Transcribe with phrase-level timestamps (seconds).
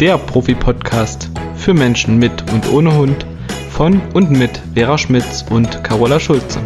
[0.00, 3.26] der Profi-Podcast für Menschen mit und ohne Hund
[3.70, 6.60] von und mit Vera Schmitz und Carola Schulze.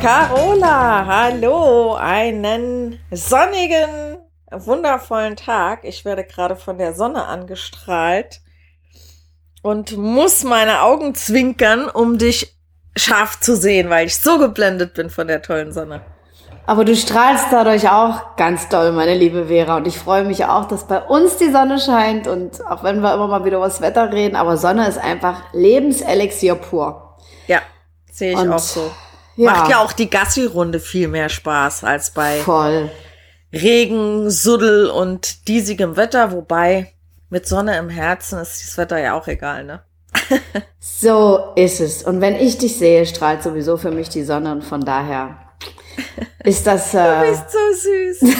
[0.00, 4.16] Carola, hallo, einen sonnigen,
[4.50, 5.84] wundervollen Tag.
[5.84, 8.40] Ich werde gerade von der Sonne angestrahlt
[9.62, 12.56] und muss meine Augen zwinkern, um dich
[12.96, 16.02] scharf zu sehen, weil ich so geblendet bin von der tollen Sonne.
[16.66, 19.76] Aber du strahlst dadurch auch ganz doll, meine liebe Vera.
[19.76, 22.28] Und ich freue mich auch, dass bei uns die Sonne scheint.
[22.28, 25.42] Und auch wenn wir immer mal wieder über das Wetter reden, aber Sonne ist einfach
[25.52, 27.16] Lebenselixier pur.
[27.48, 27.60] Ja,
[28.12, 28.90] sehe ich Und auch so.
[29.36, 29.50] ja.
[29.50, 32.90] Macht ja auch die Gassi-Runde viel mehr Spaß als bei Voll.
[33.52, 36.30] Regen, Suddel und diesigem Wetter.
[36.30, 36.92] Wobei
[37.30, 39.82] mit Sonne im Herzen ist das Wetter ja auch egal, ne?
[40.78, 42.02] So ist es.
[42.02, 44.52] Und wenn ich dich sehe, strahlt sowieso für mich die Sonne.
[44.52, 45.36] Und von daher
[46.44, 48.34] ist das Du äh, bist so süß.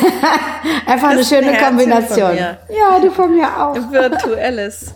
[0.86, 2.36] einfach eine bist ein schöne Herzchen Kombination.
[2.36, 3.74] Ja, du von mir auch.
[3.90, 4.94] Virtuelles.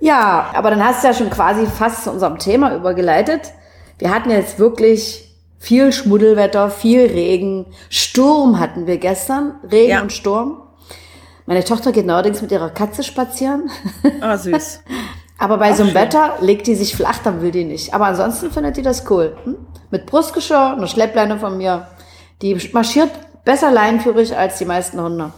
[0.00, 3.52] Ja, aber dann hast du ja schon quasi fast zu unserem Thema übergeleitet.
[3.98, 5.26] Wir hatten jetzt wirklich
[5.58, 7.66] viel Schmuddelwetter, viel Regen.
[7.90, 9.56] Sturm hatten wir gestern.
[9.70, 10.00] Regen Ja.
[10.00, 10.62] und Sturm.
[11.46, 13.70] Meine Tochter geht neuerdings mit ihrer Katze spazieren.
[14.20, 14.82] Ah, süß.
[15.40, 16.02] Aber bei so einem schön.
[16.02, 17.94] Wetter legt die sich flach, dann will die nicht.
[17.94, 19.36] Aber ansonsten findet die das cool.
[19.44, 19.56] Hm?
[19.90, 21.88] Mit Brustgeschirr, einer Schleppleine von mir.
[22.42, 23.10] Die marschiert
[23.44, 25.32] besser leinenführig als die meisten Hunde.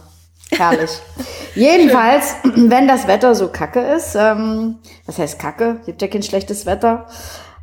[0.51, 0.91] Herrlich.
[1.55, 5.79] Jedenfalls, wenn das Wetter so kacke ist, ähm, was heißt kacke?
[5.85, 7.07] Gibt ja kein schlechtes Wetter.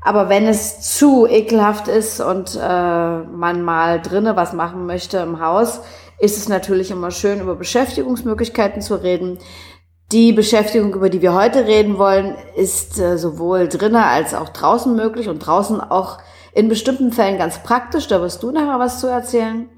[0.02, 5.40] Aber wenn es zu ekelhaft ist und äh, man mal drinnen was machen möchte im
[5.40, 5.80] Haus,
[6.18, 9.38] ist es natürlich immer schön, über Beschäftigungsmöglichkeiten zu reden.
[10.12, 14.94] Die Beschäftigung, über die wir heute reden wollen, ist äh, sowohl drinnen als auch draußen
[14.96, 16.18] möglich und draußen auch
[16.52, 18.08] in bestimmten Fällen ganz praktisch.
[18.08, 19.68] Da wirst du nachher was zu erzählen.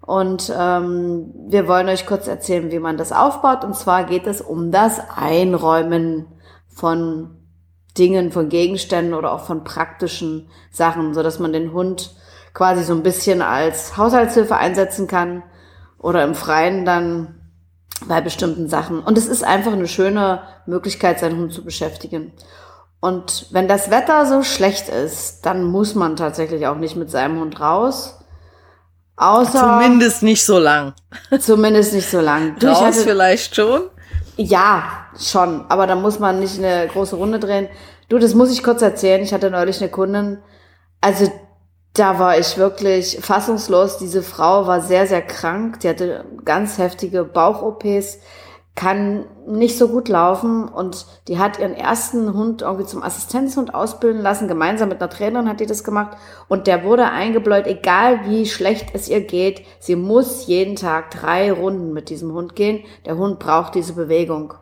[0.00, 3.64] Und ähm, wir wollen euch kurz erzählen, wie man das aufbaut.
[3.64, 6.26] Und zwar geht es um das Einräumen
[6.68, 7.38] von
[7.98, 12.14] Dingen, von Gegenständen oder auch von praktischen Sachen, so dass man den Hund
[12.52, 15.42] quasi so ein bisschen als Haushaltshilfe einsetzen kann
[15.98, 17.40] oder im Freien dann
[18.06, 19.00] bei bestimmten Sachen.
[19.00, 22.32] Und es ist einfach eine schöne Möglichkeit, seinen Hund zu beschäftigen.
[23.00, 27.40] Und wenn das Wetter so schlecht ist, dann muss man tatsächlich auch nicht mit seinem
[27.40, 28.18] Hund raus.
[29.16, 30.94] Außer Zumindest nicht so lang.
[31.38, 32.56] zumindest nicht so lang.
[32.58, 33.82] Du, Raus vielleicht schon.
[34.36, 34.84] ja,
[35.18, 35.64] schon.
[35.68, 37.68] Aber da muss man nicht eine große Runde drehen.
[38.08, 39.22] Du, das muss ich kurz erzählen.
[39.22, 40.38] Ich hatte neulich eine Kundin.
[41.00, 41.30] Also,
[41.94, 43.98] da war ich wirklich fassungslos.
[43.98, 45.80] Diese Frau war sehr, sehr krank.
[45.80, 48.18] Die hatte ganz heftige Bauch-OPs,
[48.74, 54.20] kann nicht so gut laufen und die hat ihren ersten Hund irgendwie zum Assistenzhund ausbilden
[54.20, 54.48] lassen.
[54.48, 56.16] Gemeinsam mit einer Trainerin hat die das gemacht
[56.48, 59.62] und der wurde eingebläut, egal wie schlecht es ihr geht.
[59.78, 62.82] Sie muss jeden Tag drei Runden mit diesem Hund gehen.
[63.06, 64.54] Der Hund braucht diese Bewegung.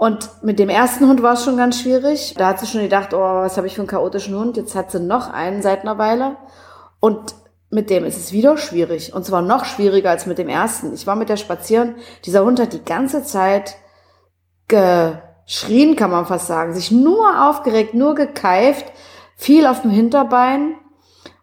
[0.00, 2.32] Und mit dem ersten Hund war es schon ganz schwierig.
[2.38, 4.56] Da hat sie schon gedacht, oh, was habe ich für einen chaotischen Hund?
[4.56, 6.38] Jetzt hat sie noch einen seit einer Weile.
[7.00, 7.34] Und
[7.68, 9.12] mit dem ist es wieder schwierig.
[9.12, 10.94] Und zwar noch schwieriger als mit dem ersten.
[10.94, 11.96] Ich war mit der spazieren.
[12.24, 13.76] Dieser Hund hat die ganze Zeit
[14.68, 16.72] geschrien, kann man fast sagen.
[16.72, 18.86] Sich nur aufgeregt, nur gekeift,
[19.36, 20.76] viel auf dem Hinterbein.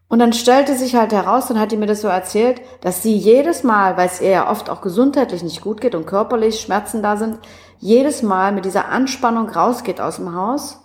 [0.09, 3.15] Und dann stellte sich halt heraus, dann hat die mir das so erzählt, dass sie
[3.15, 7.03] jedes Mal, weil es ihr ja oft auch gesundheitlich nicht gut geht und körperlich Schmerzen
[7.03, 7.39] da sind,
[7.79, 10.79] jedes Mal mit dieser Anspannung rausgeht aus dem Haus,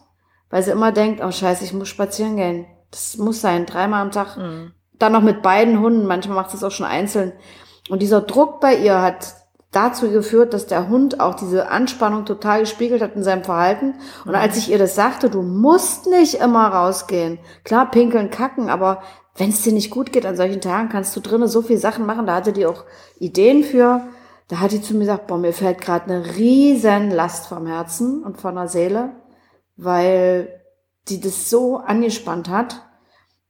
[0.50, 2.66] weil sie immer denkt, oh scheiße, ich muss spazieren gehen.
[2.90, 4.36] Das muss sein, dreimal am Tag.
[4.98, 7.32] Dann noch mit beiden Hunden, manchmal macht sie es auch schon einzeln.
[7.88, 9.34] Und dieser Druck bei ihr hat
[9.72, 13.94] dazu geführt, dass der Hund auch diese Anspannung total gespiegelt hat in seinem Verhalten.
[14.24, 17.38] Und als ich ihr das sagte, du musst nicht immer rausgehen.
[17.64, 19.02] Klar, pinkeln, kacken, aber
[19.34, 22.04] wenn es dir nicht gut geht an solchen Tagen, kannst du drinnen so viel Sachen
[22.04, 22.26] machen.
[22.26, 22.84] Da hatte die auch
[23.18, 24.02] Ideen für.
[24.48, 28.22] Da hat die zu mir gesagt, boah, mir fällt gerade eine riesen Last vom Herzen
[28.22, 29.16] und von der Seele,
[29.76, 30.60] weil
[31.08, 32.82] die das so angespannt hat,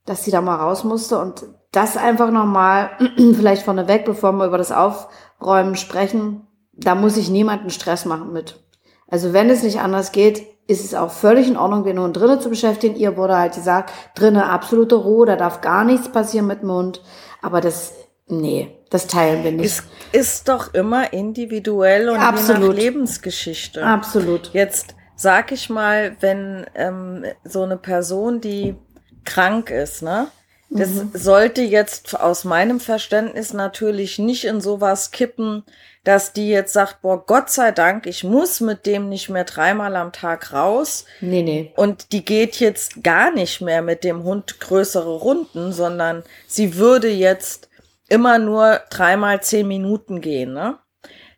[0.06, 4.58] dass sie da mal raus musste und das einfach nochmal, vielleicht vorneweg, bevor wir über
[4.58, 8.60] das Aufräumen sprechen, da muss ich niemanden Stress machen mit.
[9.08, 12.40] Also wenn es nicht anders geht, ist es auch völlig in Ordnung, den Hund drinnen
[12.40, 12.96] zu beschäftigen.
[12.96, 17.02] Ihr wurde halt gesagt, drinnen absolute Ruhe, da darf gar nichts passieren mit dem Hund.
[17.42, 17.92] Aber das,
[18.26, 19.66] nee, das teilen wir nicht.
[19.66, 22.76] Ist, ist doch immer individuell und je nach Absolut.
[22.76, 23.84] Lebensgeschichte.
[23.84, 24.50] Absolut.
[24.52, 28.76] Jetzt sag ich mal, wenn ähm, so eine Person, die
[29.24, 30.28] krank ist, ne,
[30.74, 31.10] Das mhm.
[31.12, 35.64] sollte jetzt aus meinem Verständnis natürlich nicht in sowas kippen,
[36.02, 39.94] dass die jetzt sagt, boah, Gott sei Dank, ich muss mit dem nicht mehr dreimal
[39.96, 41.04] am Tag raus.
[41.20, 41.72] Nee, nee.
[41.76, 47.08] Und die geht jetzt gar nicht mehr mit dem Hund größere Runden, sondern sie würde
[47.08, 47.68] jetzt
[48.08, 50.78] immer nur dreimal zehn Minuten gehen, ne?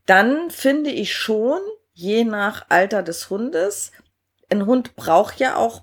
[0.07, 1.61] Dann finde ich schon,
[1.93, 3.91] je nach Alter des Hundes,
[4.51, 5.83] ein Hund braucht ja auch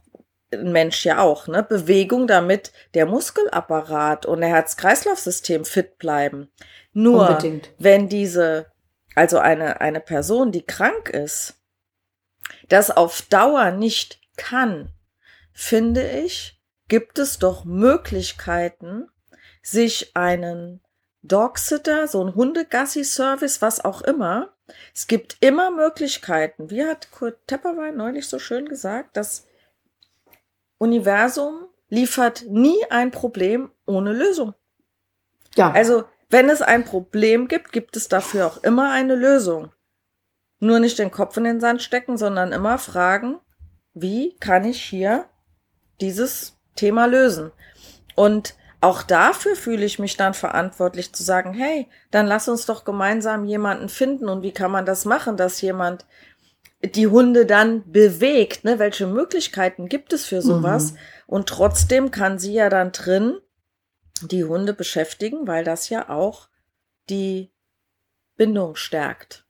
[0.54, 1.64] ein Mensch ja auch, ne?
[1.64, 6.50] Bewegung, damit der Muskelapparat und der Herz-Kreislauf-System fit bleiben.
[6.94, 7.70] Nur Unbedingt.
[7.78, 8.68] wenn diese,
[9.16, 11.56] also eine, eine Person, die krank ist,
[12.70, 14.90] das auf Dauer nicht kann,
[15.54, 19.08] finde ich, gibt es doch Möglichkeiten,
[19.62, 20.82] sich einen
[21.24, 24.54] Dogsitter, so ein Hundegassi-Service, was auch immer.
[24.96, 26.70] Es gibt immer Möglichkeiten.
[26.70, 29.46] Wie hat Kurt Tepperwein neulich so schön gesagt, dass
[30.82, 34.56] Universum liefert nie ein Problem ohne Lösung.
[35.56, 35.72] Ja.
[35.72, 39.72] Also, wenn es ein Problem gibt, gibt es dafür auch immer eine Lösung.
[40.60, 43.40] Nur nicht den Kopf in den Sand stecken, sondern immer fragen,
[43.94, 45.26] wie kann ich hier
[46.00, 47.52] dieses Thema lösen?
[48.16, 52.86] Und auch dafür fühle ich mich dann verantwortlich zu sagen, hey, dann lass uns doch
[52.86, 54.28] gemeinsam jemanden finden.
[54.30, 56.08] Und wie kann man das machen, dass jemand
[56.84, 58.80] die Hunde dann bewegt, ne?
[58.80, 60.94] Welche Möglichkeiten gibt es für sowas?
[60.94, 60.98] Mhm.
[61.28, 63.38] Und trotzdem kann sie ja dann drin
[64.22, 66.50] die Hunde beschäftigen, weil das ja auch
[67.10, 67.52] die
[68.36, 69.46] Bindung stärkt.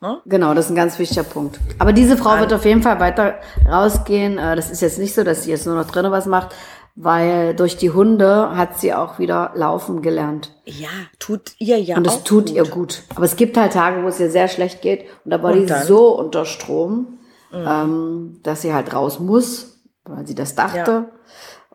[0.00, 0.20] Ne?
[0.26, 1.58] Genau, das ist ein ganz wichtiger Punkt.
[1.78, 4.38] Aber diese Frau wird auf jeden Fall weiter rausgehen.
[4.38, 6.54] Äh, das ist jetzt nicht so, dass sie jetzt nur noch drinnen was macht,
[6.96, 10.50] weil durch die Hunde hat sie auch wieder laufen gelernt.
[10.64, 10.88] Ja,
[11.18, 12.54] tut ihr ja Und es tut gut.
[12.54, 13.02] ihr gut.
[13.14, 15.60] Aber es gibt halt Tage, wo es ihr sehr schlecht geht und da war und
[15.60, 15.84] die dann?
[15.84, 17.18] so unter Strom,
[17.52, 17.66] mhm.
[17.68, 20.90] ähm, dass sie halt raus muss, weil sie das dachte.
[20.90, 21.08] Ja.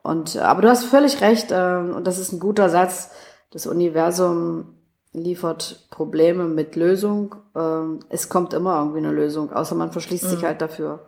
[0.02, 3.12] Und aber du hast völlig recht äh, und das ist ein guter Satz.
[3.52, 4.74] Das Universum
[5.14, 7.36] liefert Probleme mit Lösung.
[7.56, 10.30] Ähm, es kommt immer irgendwie eine Lösung, außer man verschließt mhm.
[10.30, 11.06] sich halt dafür.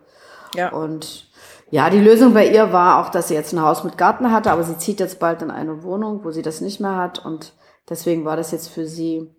[0.54, 0.70] Ja.
[0.72, 1.26] Und
[1.74, 4.52] ja, die Lösung bei ihr war auch, dass sie jetzt ein Haus mit Garten hatte,
[4.52, 7.18] aber sie zieht jetzt bald in eine Wohnung, wo sie das nicht mehr hat.
[7.18, 7.52] Und
[7.90, 9.34] deswegen war das jetzt für sie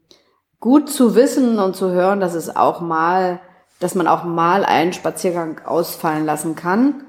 [0.59, 3.39] gut zu wissen und zu hören, dass es auch mal,
[3.79, 7.05] dass man auch mal einen Spaziergang ausfallen lassen kann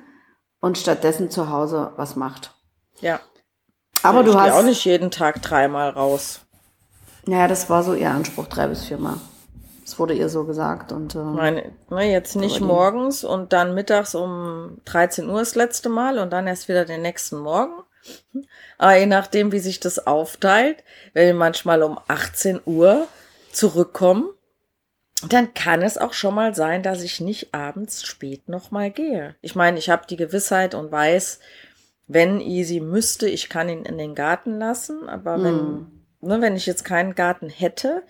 [0.60, 2.54] und stattdessen zu Hause was macht.
[3.00, 3.18] Ja.
[4.04, 6.42] Aber ich du hast auch nicht jeden Tag dreimal raus.
[7.24, 9.16] Naja, das war so ihr Anspruch, drei bis viermal.
[9.86, 10.90] Das wurde ihr so gesagt.
[10.90, 15.88] Und, äh, Meine, ne, jetzt nicht morgens und dann mittags um 13 Uhr das letzte
[15.88, 17.84] Mal und dann erst wieder den nächsten Morgen.
[18.78, 23.06] Aber je nachdem, wie sich das aufteilt, wenn wir manchmal um 18 Uhr
[23.52, 24.28] zurückkommen,
[25.28, 29.36] dann kann es auch schon mal sein, dass ich nicht abends spät nochmal gehe.
[29.40, 31.38] Ich meine, ich habe die Gewissheit und weiß,
[32.08, 35.90] wenn Easy müsste, ich kann ihn in den Garten lassen, aber wenn, mm.
[36.22, 38.02] ne, wenn ich jetzt keinen Garten hätte,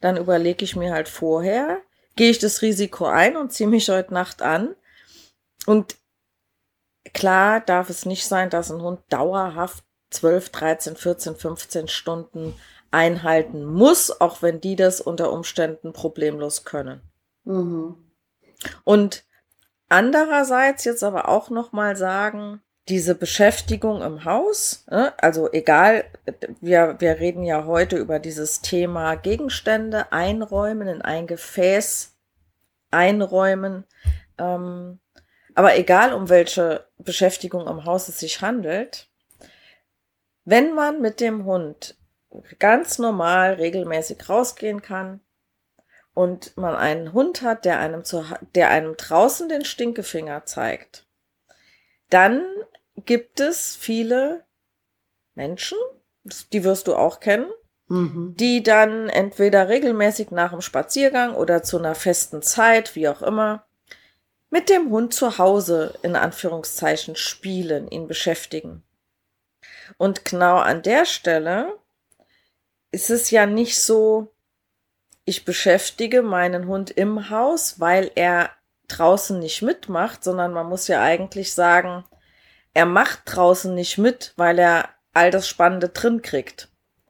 [0.00, 1.80] dann überlege ich mir halt vorher,
[2.16, 4.74] gehe ich das Risiko ein und ziehe mich heute Nacht an.
[5.66, 5.96] Und
[7.12, 12.54] klar darf es nicht sein, dass ein Hund dauerhaft 12, 13, 14, 15 Stunden
[12.90, 17.00] einhalten muss, auch wenn die das unter Umständen problemlos können.
[17.44, 17.96] Mhm.
[18.84, 19.24] Und
[19.88, 26.04] andererseits jetzt aber auch noch mal sagen, diese Beschäftigung im Haus, ne, also egal,
[26.60, 32.16] wir, wir reden ja heute über dieses Thema Gegenstände einräumen, in ein Gefäß
[32.90, 33.84] einräumen,
[34.38, 34.98] ähm,
[35.54, 39.08] aber egal um welche Beschäftigung im Haus es sich handelt,
[40.44, 41.96] wenn man mit dem Hund
[42.58, 45.20] ganz normal regelmäßig rausgehen kann
[46.14, 51.06] und man einen Hund hat, der einem, zu, der einem draußen den Stinkefinger zeigt,
[52.08, 52.44] dann
[53.06, 54.44] gibt es viele
[55.34, 55.78] Menschen,
[56.52, 57.50] die wirst du auch kennen,
[57.88, 58.34] mhm.
[58.36, 63.64] die dann entweder regelmäßig nach dem Spaziergang oder zu einer festen Zeit, wie auch immer,
[64.50, 68.82] mit dem Hund zu Hause in Anführungszeichen spielen, ihn beschäftigen.
[69.96, 71.76] Und genau an der Stelle
[72.90, 74.32] ist es ja nicht so,
[75.24, 78.50] ich beschäftige meinen Hund im Haus, weil er
[78.88, 82.04] draußen nicht mitmacht, sondern man muss ja eigentlich sagen,
[82.74, 86.68] er macht draußen nicht mit, weil er all das Spannende drin kriegt.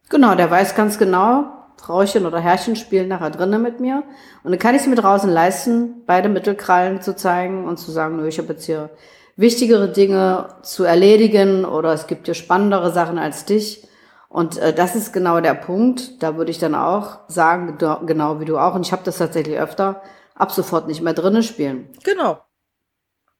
[0.08, 4.02] Genau, der weiß ganz genau, Frauchen oder Herrchen spielen nachher drinnen mit mir.
[4.42, 8.16] Und dann kann ich es mir draußen leisten, beide Mittelkrallen zu zeigen und zu sagen,
[8.16, 8.90] nö, ich habe jetzt hier
[9.36, 13.86] wichtigere Dinge zu erledigen oder es gibt hier spannendere Sachen als dich.
[14.28, 16.22] Und äh, das ist genau der Punkt.
[16.22, 19.58] Da würde ich dann auch sagen, genau wie du auch, und ich habe das tatsächlich
[19.58, 20.02] öfter,
[20.34, 21.88] ab sofort nicht mehr drinnen spielen.
[22.04, 22.40] Genau.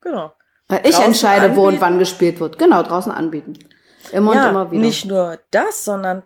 [0.00, 0.32] Genau.
[0.70, 1.56] Weil ich entscheide, anbieten.
[1.60, 2.58] wo und wann gespielt wird.
[2.58, 3.58] Genau, draußen anbieten.
[4.12, 4.80] Immer ja, und immer wieder.
[4.80, 6.22] nicht nur das, sondern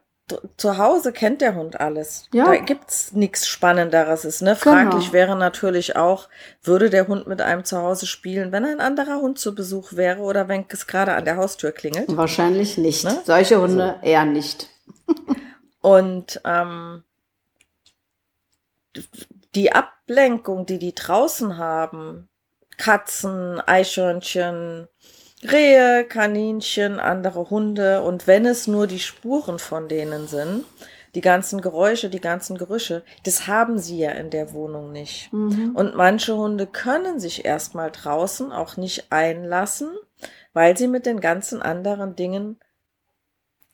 [0.57, 2.29] zu Hause kennt der Hund alles.
[2.33, 2.47] Ja.
[2.47, 4.25] Da gibt's nichts Spannenderes.
[4.25, 4.57] Ist, ne?
[4.57, 5.13] Fraglich Genau.
[5.13, 6.29] wäre natürlich auch,
[6.63, 10.21] würde der Hund mit einem zu Hause spielen, wenn ein anderer Hund zu Besuch wäre
[10.23, 12.17] oder wenn es gerade an der Haustür klingelt.
[12.17, 13.05] Wahrscheinlich nicht.
[13.05, 13.21] Ne?
[13.25, 14.71] Solche Hunde eher nicht.
[15.83, 17.03] Und ähm,
[19.55, 22.29] die Ablenkung, die die draußen haben,
[22.77, 24.89] Katzen, Eichhörnchen,
[25.43, 30.65] Rehe, Kaninchen, andere Hunde und wenn es nur die Spuren von denen sind,
[31.15, 35.33] die ganzen Geräusche, die ganzen Gerüche, das haben sie ja in der Wohnung nicht.
[35.75, 39.91] Und manche Hunde können sich erstmal draußen auch nicht einlassen,
[40.55, 42.59] weil sie mit den ganzen anderen Dingen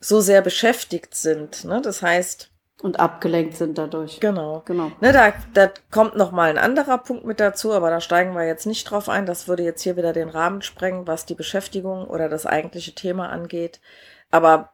[0.01, 1.65] so sehr beschäftigt sind.
[1.65, 1.81] Ne?
[1.83, 2.50] Das heißt,
[2.83, 4.21] Und abgelenkt sind dadurch.
[4.21, 4.63] genau.
[4.65, 4.91] Genau.
[5.01, 8.47] Ne, da, da kommt noch mal ein anderer Punkt mit dazu, aber da steigen wir
[8.47, 9.27] jetzt nicht drauf ein.
[9.27, 13.29] Das würde jetzt hier wieder den Rahmen sprengen, was die Beschäftigung oder das eigentliche Thema
[13.29, 13.81] angeht.
[14.31, 14.71] Aber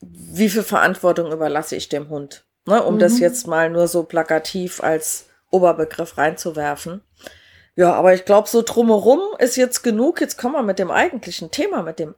[0.00, 2.44] wie viel Verantwortung überlasse ich dem Hund?
[2.66, 7.02] Ne, um das jetzt mal nur so plakativ als Oberbegriff reinzuwerfen.
[7.76, 10.20] Ja, aber ich glaube, so drumherum ist jetzt genug.
[10.20, 12.14] Jetzt kommen wir mit dem eigentlichen Thema, mit dem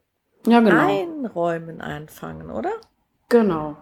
[0.46, 0.88] Ja, genau.
[0.88, 2.72] Einräumen anfangen, oder?
[3.28, 3.76] Genau.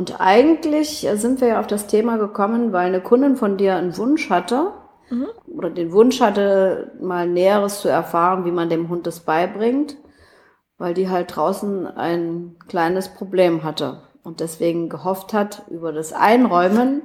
[0.00, 3.98] Und eigentlich sind wir ja auf das Thema gekommen, weil eine Kundin von dir einen
[3.98, 4.72] Wunsch hatte
[5.46, 9.98] oder den Wunsch hatte, mal Näheres zu erfahren, wie man dem Hund das beibringt,
[10.78, 17.02] weil die halt draußen ein kleines Problem hatte und deswegen gehofft hat, über das Einräumen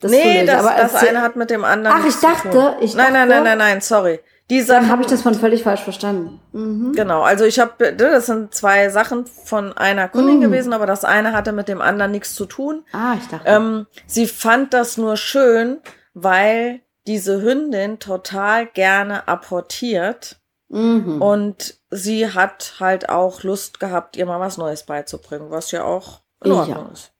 [0.00, 1.98] das nee, das, Aber das eine hat mit dem anderen.
[2.00, 4.20] Ach, ich zu dachte, ich Nein, nein, dachte- nein, nein, nein, sorry.
[4.52, 6.38] Die Dann Sache habe ich das von völlig falsch verstanden.
[6.52, 6.92] Mhm.
[6.94, 10.40] Genau, also ich habe, das sind zwei Sachen von einer Kundin Mhm.
[10.42, 12.84] gewesen, aber das eine hatte mit dem anderen nichts zu tun.
[12.92, 13.48] Ah, ich dachte.
[13.48, 15.78] Ähm, sie fand das nur schön,
[16.12, 20.36] weil diese Hündin total gerne apportiert
[20.68, 21.22] mhm.
[21.22, 26.20] und sie hat halt auch Lust gehabt, ihr mal was Neues beizubringen, was ja auch
[26.44, 26.58] in Ja.
[26.58, 27.10] Ordnung ist.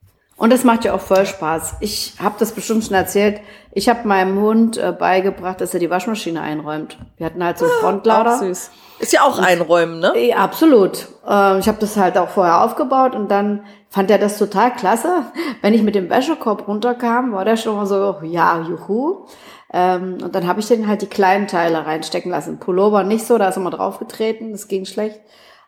[0.42, 1.76] Und das macht ja auch voll Spaß.
[1.78, 3.40] Ich habe das bestimmt schon erzählt.
[3.70, 6.98] Ich habe meinem Hund äh, beigebracht, dass er die Waschmaschine einräumt.
[7.16, 8.38] Wir hatten halt so einen Auch Frontlader.
[8.38, 8.72] süß.
[8.98, 10.18] Ist ja auch einräumen, ne?
[10.18, 11.06] Ja, absolut.
[11.24, 15.26] Ähm, ich habe das halt auch vorher aufgebaut und dann fand er das total klasse.
[15.60, 19.26] Wenn ich mit dem Wäschekorb runterkam, war der schon mal so, ja, juhu.
[19.72, 22.58] Ähm, und dann habe ich den halt die kleinen Teile reinstecken lassen.
[22.58, 25.20] Pullover nicht so, da ist immer draufgetreten, das ging schlecht.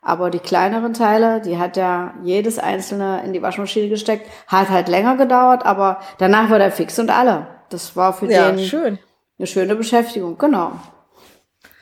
[0.05, 4.31] Aber die kleineren Teile, die hat er jedes einzelne in die Waschmaschine gesteckt.
[4.47, 7.47] Hat halt länger gedauert, aber danach war der fix und alle.
[7.71, 8.99] Das war für Ja, den schön.
[9.39, 10.73] eine schöne Beschäftigung, genau.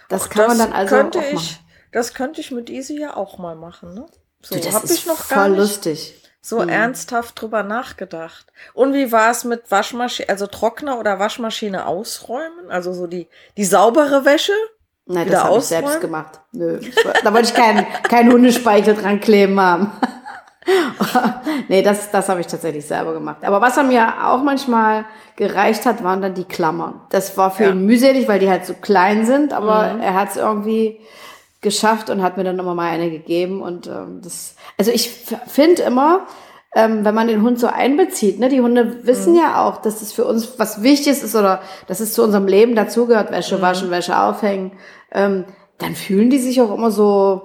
[0.09, 1.57] Das kann man dann also könnte auch ich, machen.
[1.91, 4.07] Das könnte ich mit Easy ja auch mal machen, ne?
[4.41, 6.23] So, Du, das hab ist ich noch voll gar nicht lustig.
[6.41, 8.47] so ernsthaft drüber nachgedacht.
[8.75, 12.71] Und wie war es mit Waschmaschine, also Trockner oder Waschmaschine ausräumen?
[12.71, 14.52] Also so die, die saubere Wäsche?
[15.06, 16.40] Nein, das habe ich selbst gemacht.
[16.52, 16.78] Nö,
[17.25, 19.90] da wollte ich keinen keinen Hundespeichel dran kleben haben.
[21.68, 23.38] nee, das, das habe ich tatsächlich selber gemacht.
[23.42, 25.04] Aber was er mir auch manchmal
[25.37, 27.00] gereicht hat, waren dann die Klammern.
[27.11, 27.75] Das war für Ja.
[27.75, 27.80] Mhm.
[27.80, 31.00] ihn mühselig, weil die halt so klein sind, aber er hat es irgendwie
[31.61, 33.61] geschafft und hat mir dann nochmal mal eine gegeben.
[33.62, 35.11] Und ähm, das, also ich
[35.47, 36.26] finde immer,
[36.75, 40.12] ähm, wenn man den Hund so einbezieht, ne, die Hunde wissen ja auch, dass das
[40.12, 44.19] für uns was Wichtiges ist oder dass es zu unserem Leben dazugehört, Wäsche waschen, Wäsche
[44.19, 44.73] aufhängen,
[45.12, 45.45] ähm,
[45.79, 47.43] dann fühlen die sich auch immer so,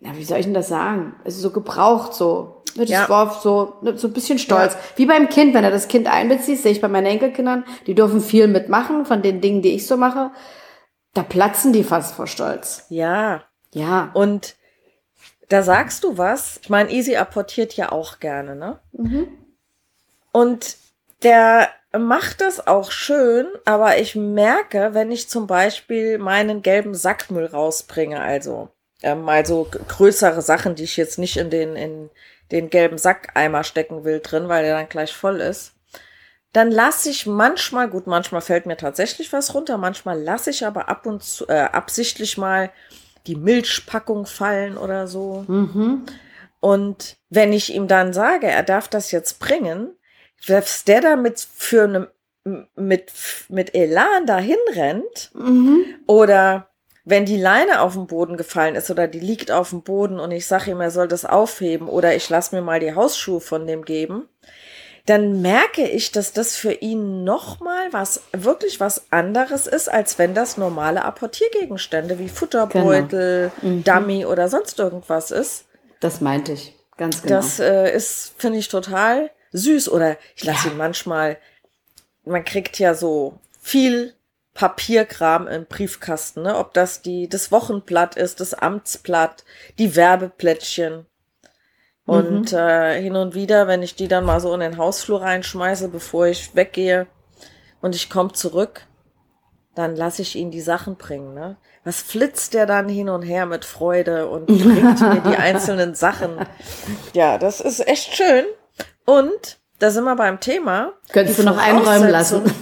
[0.00, 1.14] na, wie soll ich denn das sagen?
[1.24, 2.62] Also so gebraucht so.
[2.76, 3.08] Ne, Das Ja.
[3.08, 4.76] war so, ne, so ein bisschen stolz.
[4.96, 8.20] Wie beim Kind, wenn er das Kind einbezieht, sehe ich bei meinen Enkelkindern, die dürfen
[8.20, 10.32] viel mitmachen von den Dingen, die ich so mache.
[11.14, 12.84] Da platzen die fast vor Stolz.
[12.90, 13.42] Ja.
[13.72, 14.10] Ja.
[14.14, 14.56] Und
[15.48, 16.58] da sagst du was.
[16.62, 18.80] Ich meine, Easy apportiert ja auch gerne, ne?
[20.32, 20.76] Und
[21.22, 27.46] der macht das auch schön, aber ich merke, wenn ich zum Beispiel meinen gelben Sackmüll
[27.46, 28.68] rausbringe, also
[29.02, 32.10] ähm, mal so größere Sachen, die ich jetzt nicht in den, in
[32.50, 35.72] den gelben Sackeimer stecken will drin, weil der dann gleich voll ist,
[36.52, 40.88] dann lasse ich manchmal, gut, manchmal fällt mir tatsächlich was runter, manchmal lasse ich aber
[40.88, 42.70] ab und zu äh, absichtlich mal
[43.26, 45.44] die Milchpackung fallen oder so.
[46.60, 49.90] Und wenn ich ihm dann sage, er darf das jetzt bringen,
[50.46, 52.10] dass der damit für eine,
[52.76, 53.12] mit,
[53.48, 55.30] mit Elan dahin rennt
[56.06, 56.68] oder
[57.06, 60.30] wenn die Leine auf den Boden gefallen ist oder die liegt auf dem Boden und
[60.30, 63.66] ich sage ihm, er soll das aufheben oder ich lasse mir mal die Hausschuhe von
[63.66, 64.26] dem geben,
[65.06, 70.34] dann merke ich, dass das für ihn nochmal was, wirklich was anderes ist, als wenn
[70.34, 75.66] das normale Apportiergegenstände wie Futterbeutel, Dummy oder sonst irgendwas ist.
[76.00, 76.74] Das meinte ich.
[76.96, 77.34] Ganz genau.
[77.36, 79.90] Das äh, ist, finde ich, total süß.
[79.90, 81.38] Oder ich lasse ihn manchmal,
[82.24, 84.14] man kriegt ja so viel
[84.54, 86.56] Papierkram im Briefkasten, ne?
[86.56, 89.44] ob das die, das Wochenblatt ist, das Amtsblatt,
[89.78, 91.06] die Werbeplättchen.
[92.06, 95.88] Und äh, hin und wieder, wenn ich die dann mal so in den Hausflur reinschmeiße,
[95.88, 97.06] bevor ich weggehe
[97.80, 98.82] und ich komme zurück,
[99.74, 101.34] dann lasse ich ihn die Sachen bringen.
[101.34, 101.56] Ne?
[101.82, 106.36] Was flitzt der dann hin und her mit Freude und bringt mir die einzelnen Sachen.
[107.14, 108.44] Ja, das ist echt schön.
[109.06, 110.92] Und da sind wir beim Thema.
[111.12, 112.42] Könntest du noch einräumen lassen.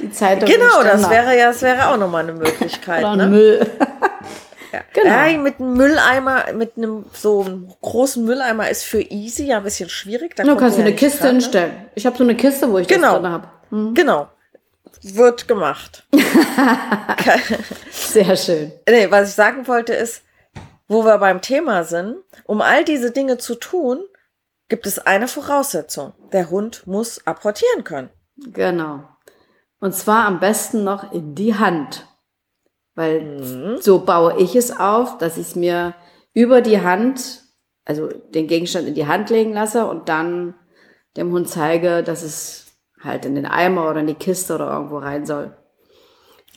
[0.00, 0.48] Die Zeitung.
[0.48, 3.00] Genau, das wäre ja, das wäre auch nochmal eine Möglichkeit.
[3.00, 3.26] Oder ne?
[3.26, 3.66] Müll.
[4.72, 4.80] Ja.
[4.92, 5.08] Genau.
[5.10, 9.62] Ja, mit einem Mülleimer, mit einem so einem großen Mülleimer ist für easy ja ein
[9.64, 10.34] bisschen schwierig.
[10.36, 11.30] Da Du kommt kannst du ja eine Kiste ne?
[11.32, 11.72] hinstellen.
[11.94, 13.12] Ich habe so eine Kiste, wo ich Genau.
[13.12, 13.48] das drin habe.
[13.94, 14.28] Genau.
[15.02, 16.04] Wird gemacht.
[17.90, 18.72] Sehr schön.
[18.88, 20.22] nee, was ich sagen wollte ist,
[20.88, 24.00] wo wir beim Thema sind, um all diese Dinge zu tun,
[24.68, 26.12] gibt es eine Voraussetzung.
[26.32, 28.10] Der Hund muss apportieren können.
[28.52, 29.04] Genau.
[29.80, 32.06] Und zwar am besten noch in die Hand.
[32.96, 33.76] Weil Mhm.
[33.80, 35.94] so baue ich es auf, dass ich es mir
[36.34, 37.42] über die Hand,
[37.84, 40.54] also den Gegenstand in die Hand legen lasse und dann
[41.16, 42.66] dem Hund zeige, dass es
[43.00, 45.54] halt in den Eimer oder in die Kiste oder irgendwo rein soll.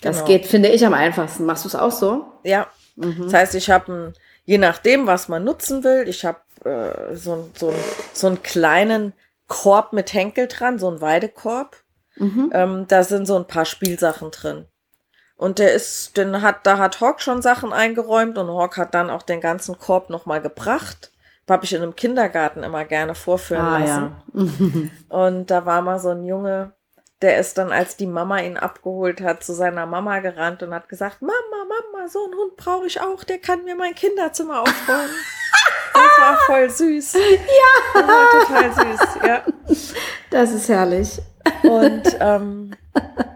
[0.02, 0.28] Das Genau.
[0.28, 1.46] geht, finde ich, am einfachsten.
[1.46, 2.26] Machst du es auch so?
[2.44, 2.68] Ja.
[2.96, 4.14] Das heißt, ich habe
[4.46, 7.74] je nachdem, was man nutzen will, ich habe äh, so, so,
[8.14, 9.14] so einen kleinen
[9.48, 11.78] Korb mit Henkel dran, so einen Weidekorb.
[12.52, 14.66] Ähm, da sind so ein paar Spielsachen drin.
[15.40, 19.10] Und der ist, den hat, da hat Hawk schon Sachen eingeräumt und Hawk hat dann
[19.10, 21.14] auch den ganzen Korb nochmal gebracht.
[21.50, 24.92] Habe ich in einem Kindergarten immer gerne vorführen Ah, lassen.
[25.10, 26.74] Und da war mal so ein Junge,
[27.22, 30.90] der ist dann, als die Mama ihn abgeholt hat, zu seiner Mama gerannt und hat
[30.90, 35.10] gesagt, Mama, Mama, so einen Hund brauche ich auch, der kann mir mein Kinderzimmer aufräumen.
[35.92, 37.14] Das war voll süß.
[37.14, 37.20] Ja.
[37.94, 39.44] Das war total süß, ja.
[40.30, 41.20] Das ist herrlich.
[41.64, 42.72] Und ähm,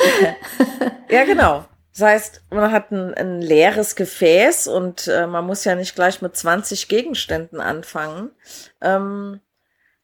[1.08, 1.64] ja, genau.
[1.92, 6.22] Das heißt, man hat ein, ein leeres Gefäß und äh, man muss ja nicht gleich
[6.22, 8.30] mit 20 Gegenständen anfangen,
[8.80, 9.40] ähm,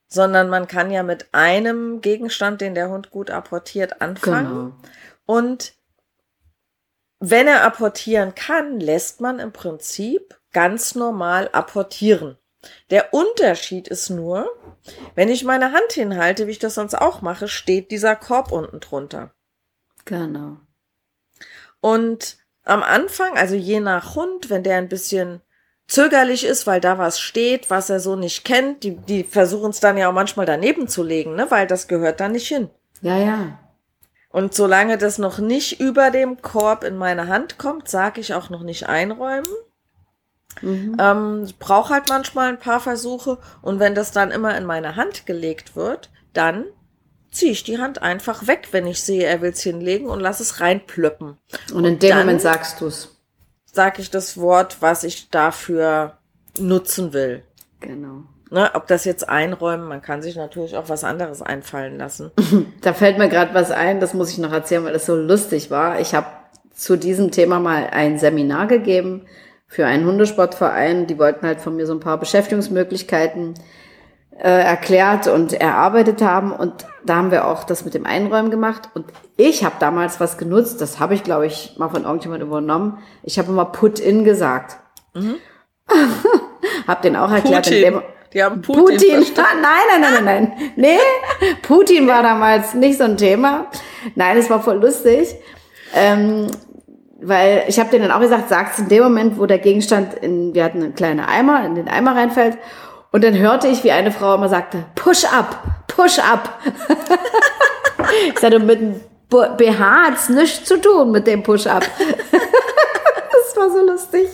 [0.08, 4.74] sondern man kann ja mit einem Gegenstand, den der Hund gut apportiert, anfangen.
[4.74, 4.76] Genau.
[5.26, 5.74] Und
[7.18, 12.36] wenn er apportieren kann, lässt man im Prinzip ganz normal apportieren.
[12.90, 14.48] Der Unterschied ist nur,
[15.14, 18.80] wenn ich meine Hand hinhalte, wie ich das sonst auch mache, steht dieser Korb unten
[18.80, 19.32] drunter.
[20.06, 20.56] Genau.
[21.80, 25.42] Und am Anfang, also je nach Hund, wenn der ein bisschen
[25.86, 29.80] zögerlich ist, weil da was steht, was er so nicht kennt, die, die versuchen es
[29.80, 32.70] dann ja auch manchmal daneben zu legen, ne, weil das gehört da nicht hin.
[33.02, 33.58] Ja, ja.
[34.30, 38.50] Und solange das noch nicht über dem Korb in meine Hand kommt, sage ich auch
[38.50, 39.48] noch nicht einräumen.
[40.62, 44.96] Ähm, ich brauche halt manchmal ein paar Versuche und wenn das dann immer in meine
[44.96, 46.64] Hand gelegt wird, dann
[47.36, 50.40] ziehe ich die Hand einfach weg, wenn ich sehe, er will es hinlegen und lass
[50.40, 51.36] es reinplöppen.
[51.74, 53.14] Und in dem Moment sagst du es.
[53.66, 56.16] Sage ich das Wort, was ich dafür
[56.58, 57.42] nutzen will.
[57.80, 58.22] Genau.
[58.48, 62.30] Ne, ob das jetzt einräumen, man kann sich natürlich auch was anderes einfallen lassen.
[62.80, 65.70] Da fällt mir gerade was ein, das muss ich noch erzählen, weil das so lustig
[65.70, 66.00] war.
[66.00, 66.28] Ich habe
[66.72, 69.26] zu diesem Thema mal ein Seminar gegeben
[69.66, 71.06] für einen Hundesportverein.
[71.06, 73.54] Die wollten halt von mir so ein paar Beschäftigungsmöglichkeiten
[74.38, 76.52] äh, erklärt und erarbeitet haben.
[76.52, 78.90] Und da haben wir auch das mit dem Einräumen gemacht.
[78.94, 82.98] Und ich habe damals was genutzt, das habe ich, glaube ich, mal von irgendjemand übernommen.
[83.22, 84.76] Ich habe immer Put-in gesagt.
[86.86, 87.66] hab den auch erklärt.
[87.68, 88.08] in dem- Putin.
[88.32, 88.84] Die haben Putin.
[88.84, 89.10] Putin.
[89.22, 89.62] verstanden.
[89.62, 90.72] Nein, nein, nein, nein, nein.
[90.76, 90.98] Nee,
[91.62, 93.66] Putin war damals nicht so ein Thema.
[94.14, 95.34] Nein, es war voll lustig.
[95.94, 96.48] Ähm,
[97.22, 100.54] weil ich habe denen dann auch gesagt, sag's in dem Moment, wo der Gegenstand in,
[100.54, 102.58] wir hatten einen kleinen Eimer, in den Eimer reinfällt.
[103.10, 105.62] Und dann hörte ich, wie eine Frau immer sagte, push up,
[105.96, 106.60] push up.
[108.28, 111.82] ich sagte, mit dem BH hat's nichts zu tun mit dem push up.
[112.30, 114.28] das war so lustig.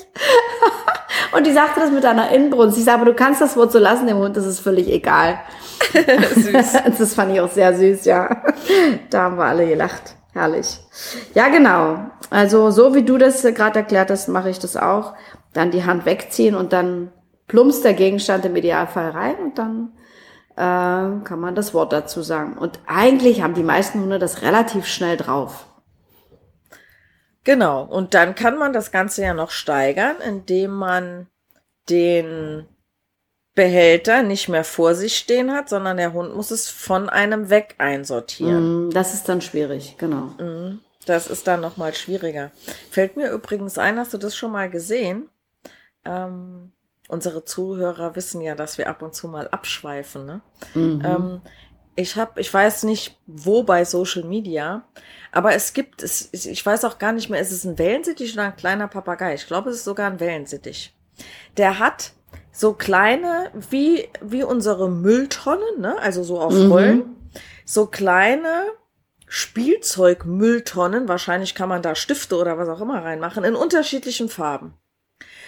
[1.36, 2.76] Und die sagte das mit einer Inbrunst.
[2.76, 5.38] Ich sage, aber du kannst das Wort so lassen, dem Hund, das ist völlig egal.
[6.34, 6.72] Süß.
[6.98, 8.42] Das fand ich auch sehr süß, ja.
[9.08, 10.14] Da haben wir alle gelacht.
[10.32, 10.78] Herrlich.
[11.34, 11.98] Ja, genau.
[12.30, 15.14] Also so wie du das gerade erklärt hast, mache ich das auch.
[15.52, 17.12] Dann die Hand wegziehen und dann
[17.48, 19.92] plumpst der Gegenstand im Idealfall rein und dann
[20.56, 22.58] kann man das Wort dazu sagen.
[22.58, 25.66] Und eigentlich haben die meisten Hunde das relativ schnell drauf.
[27.44, 27.82] Genau.
[27.84, 31.26] Und dann kann man das Ganze ja noch steigern, indem man
[31.88, 32.66] den
[33.54, 37.74] Behälter nicht mehr vor sich stehen hat, sondern der Hund muss es von einem weg
[37.78, 38.88] einsortieren.
[38.88, 40.30] Mm, Das ist dann schwierig, genau.
[41.04, 42.50] Das ist dann noch mal schwieriger.
[42.90, 45.28] Fällt mir übrigens ein, hast du das schon mal gesehen?
[46.04, 46.72] Ähm,
[47.12, 50.24] unsere Zuhörer wissen ja, dass wir ab und zu mal abschweifen.
[50.24, 50.40] Ne?
[50.74, 51.42] Ähm,
[51.94, 54.84] ich habe, ich weiß nicht, wo bei Social Media,
[55.30, 58.44] aber es gibt, es, ich weiß auch gar nicht mehr, ist es ein Wellensittich oder
[58.44, 59.34] ein kleiner Papagei?
[59.34, 60.96] Ich glaube, es ist sogar ein Wellensittich.
[61.58, 62.12] Der hat
[62.50, 65.98] so kleine, wie, wie unsere Mülltonnen, ne?
[66.00, 66.72] also so auf Mhm.
[66.72, 67.16] Rollen,
[67.66, 68.64] so kleine
[69.26, 74.74] Spielzeugmülltonnen, wahrscheinlich kann man da Stifte oder was auch immer reinmachen, in unterschiedlichen Farben.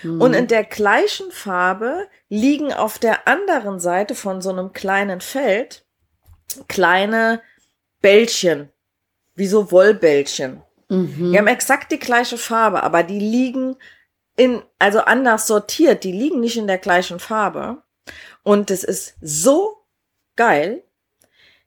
[0.05, 0.21] Mhm.
[0.21, 5.85] Und in der gleichen Farbe liegen auf der anderen Seite von so einem kleinen Feld
[6.69, 7.41] kleine
[8.01, 8.71] Bällchen,
[9.35, 10.63] wie so Wollbällchen.
[10.89, 11.33] Mhm.
[11.33, 13.77] Die haben exakt die gleiche Farbe, aber die liegen
[14.37, 17.83] in, also anders sortiert, die liegen nicht in der gleichen Farbe.
[18.43, 19.85] Und es ist so
[20.37, 20.85] geil.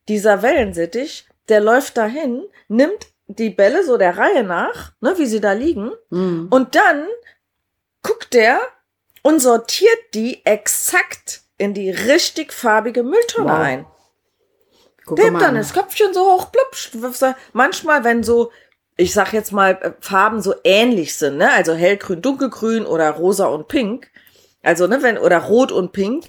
[0.08, 5.42] Dieser Wellensittich, der läuft dahin, nimmt die Bälle so der Reihe nach, ne, wie sie
[5.42, 6.48] da liegen, Mhm.
[6.50, 7.08] und dann
[8.08, 8.60] guckt der
[9.22, 13.60] und sortiert die exakt in die richtig farbige Mülltonne Wow.
[13.60, 13.86] ein.
[15.06, 15.56] Guck Nimmt mal dann an.
[15.56, 16.92] das Köpfchen so hoch, plupsch.
[17.54, 18.52] Manchmal, wenn so,
[18.98, 21.52] ich sag jetzt mal, äh, Farben so ähnlich sind, ne?
[21.52, 24.10] Also hellgrün, dunkelgrün oder rosa und pink.
[24.64, 26.26] Also, ne, wenn, oder rot und pink.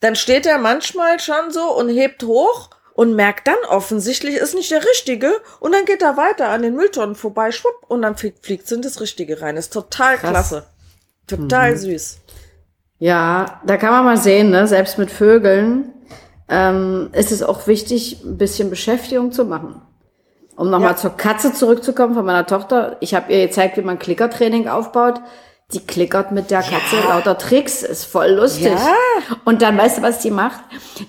[0.00, 4.70] Dann steht er manchmal schon so und hebt hoch und merkt dann offensichtlich, ist nicht
[4.70, 5.40] der richtige.
[5.60, 8.82] Und dann geht er weiter an den Mülltonnen vorbei, schwupp, und dann fliegt, fliegt in
[8.82, 9.56] das Richtige rein.
[9.58, 10.30] Ist total Krass.
[10.30, 10.66] klasse.
[11.26, 12.18] Total süß.
[12.98, 14.66] Ja, da kann man mal sehen, ne?
[14.66, 15.92] selbst mit Vögeln
[16.48, 19.82] ähm, ist es auch wichtig, ein bisschen Beschäftigung zu machen.
[20.56, 20.96] Um nochmal Ja.
[20.96, 22.96] zur Katze zurückzukommen von meiner Tochter.
[23.00, 25.20] Ich habe ihr gezeigt, wie man Klickertraining aufbaut.
[25.72, 28.66] Die klickert mit der Katze lauter Tricks, ist voll lustig.
[28.66, 28.94] Ja.
[29.46, 30.60] Und dann weißt du, was die macht?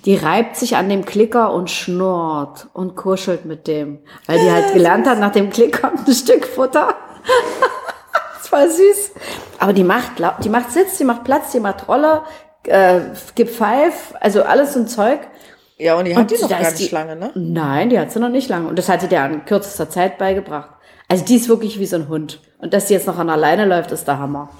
[0.06, 3.98] Die reibt sich an dem Klicker und schnurrt und kuschelt mit dem.
[4.26, 6.94] Weil die halt gelernt hat, nach dem Klicker ein Stück Futter.
[8.54, 9.12] War süß.
[9.58, 10.12] Aber die macht,
[10.44, 12.22] die macht Sitz, die macht Platz, die macht Rolle,
[12.66, 13.00] äh,
[13.34, 15.20] gibt Pfeif, also alles so ein Zeug.
[15.76, 17.30] Ja, und die hat Und die noch gar nicht lange, ne?
[17.34, 18.68] Nein, die hat sie noch nicht lange.
[18.68, 20.70] Und das hat sie der in kürzester Zeit beigebracht.
[21.08, 22.40] Also die ist wirklich wie so ein Hund.
[22.58, 24.50] Und dass die jetzt noch an alleine läuft, ist der Hammer.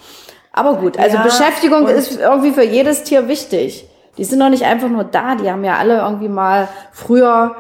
[0.53, 3.89] Aber gut, also Ja, Beschäftigung ist irgendwie für jedes Tier wichtig.
[4.19, 7.57] Die sind doch nicht einfach nur da, die haben ja alle irgendwie mal früher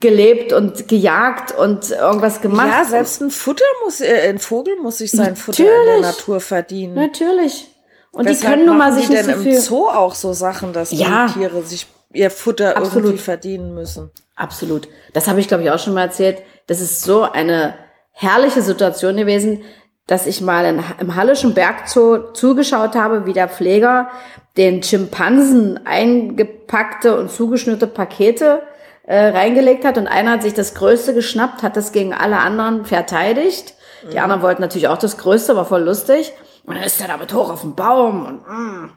[0.00, 2.68] gelebt und gejagt und irgendwas gemacht.
[2.68, 6.02] Ja, selbst ein Futter muss, äh, ein Vogel muss sich sein Futter in der Natürlich.
[6.02, 6.94] Natur verdienen.
[6.94, 7.68] Natürlich.
[8.12, 9.60] Und die Weshalb können nun mal sich die nicht denn so im viel.
[9.60, 11.26] Zoo auch so Sachen, dass Ja.
[11.26, 13.04] die Tiere sich ihr Futter Absolut.
[13.04, 14.10] irgendwie verdienen müssen.
[14.36, 14.88] Absolut.
[15.12, 16.42] Das habe ich, glaube ich, auch schon mal erzählt.
[16.68, 17.74] Das ist so eine
[18.12, 19.62] herrliche Situation gewesen,
[20.06, 24.08] dass ich mal in, im Hallischen Bergzoo zugeschaut habe, wie der Pfleger
[24.56, 28.62] den Schimpansen eingepackte und zugeschnürte Pakete
[29.08, 32.84] äh, reingelegt hat und einer hat sich das Größte geschnappt, hat das gegen alle anderen
[32.84, 33.72] verteidigt.
[34.12, 36.32] Die anderen wollten natürlich auch das Größte, war voll lustig.
[36.64, 38.90] Und dann ist er damit hoch auf den Baum und, mm.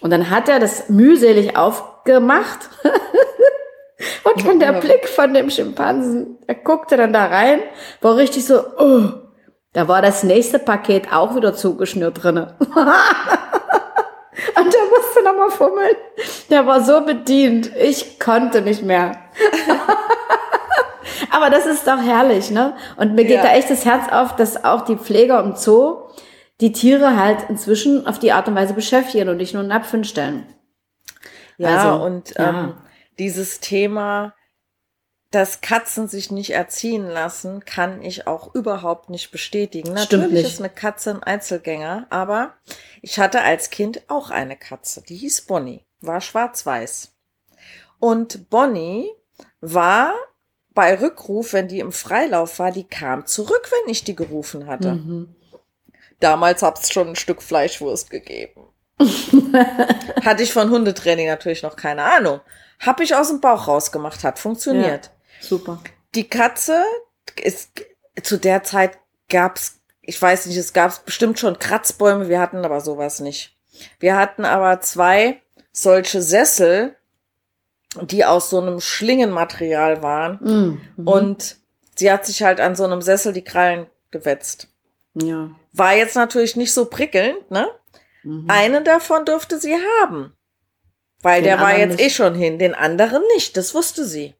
[0.00, 2.70] und dann hat er das mühselig aufgemacht
[4.24, 7.60] und dann der Blick von dem Schimpansen, er guckte dann da rein,
[8.00, 9.10] war richtig so, oh.
[9.72, 12.56] Da war das nächste Paket auch wieder zugeschnürt drinne.
[15.48, 17.70] Und der war so bedient.
[17.76, 19.18] Ich konnte nicht mehr.
[21.30, 22.74] Aber das ist doch herrlich, ne?
[22.96, 23.42] Und mir geht Ja.
[23.44, 26.08] da echt das Herz auf, dass auch die Pfleger im Zoo
[26.60, 30.04] die Tiere halt inzwischen auf die Art und Weise beschäftigen und nicht nur in Napfen
[30.04, 30.46] stellen.
[31.56, 32.48] Ja, Also, und ja.
[32.50, 32.74] Ähm,
[33.18, 34.34] dieses Thema,
[35.30, 39.96] dass Katzen sich nicht erziehen lassen, kann ich auch überhaupt nicht bestätigen.
[39.96, 40.54] Stimmt Natürlich nicht.
[40.54, 42.54] ist eine Katze ein Einzelgänger, aber
[43.00, 47.12] ich hatte als Kind auch eine Katze, die hieß Bonnie, war schwarz-weiß.
[48.00, 49.08] Und Bonnie
[49.60, 50.14] war
[50.72, 54.94] bei Rückruf, wenn die im Freilauf war, die kam zurück, wenn ich die gerufen hatte.
[54.94, 55.34] Mhm.
[56.18, 58.68] Damals hab's schon ein Stück Fleischwurst gegeben.
[60.24, 62.40] Hatte ich von Hundetraining natürlich noch keine Ahnung.
[62.78, 65.10] Hab ich aus dem Bauch rausgemacht, hat funktioniert.
[65.40, 65.80] Super.
[66.14, 66.82] Die Katze
[67.42, 67.70] ist
[68.22, 68.98] zu der Zeit
[69.28, 73.56] gab's, ich weiß nicht, es gab bestimmt schon Kratzbäume, wir hatten aber sowas nicht.
[73.98, 75.40] Wir hatten aber zwei
[75.72, 76.96] solche Sessel,
[78.02, 81.06] die aus so einem Schlingenmaterial waren Mhm.
[81.08, 81.56] und
[81.96, 84.68] sie hat sich halt an so einem Sessel die Krallen gewetzt.
[85.14, 85.50] Ja.
[85.72, 87.68] War jetzt natürlich nicht so prickelnd, ne?
[88.22, 88.46] Mhm.
[88.48, 90.34] Einen davon durfte sie haben.
[91.22, 92.06] Weil Den der war jetzt nicht.
[92.06, 94.34] eh schon hin, den anderen nicht, das wusste sie.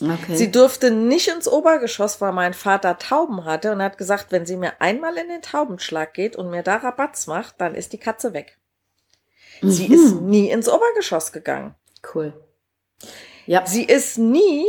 [0.00, 0.36] Okay.
[0.36, 4.56] Sie durfte nicht ins Obergeschoss, weil mein Vater Tauben hatte und hat gesagt, wenn sie
[4.56, 8.32] mir einmal in den Taubenschlag geht und mir da Rabatz macht, dann ist die Katze
[8.32, 8.58] weg.
[9.60, 9.94] Sie Mhm.
[9.94, 11.74] ist nie ins Obergeschoss gegangen.
[12.14, 12.32] cool.
[13.46, 13.66] Ja.
[13.66, 14.64] Sie ist nie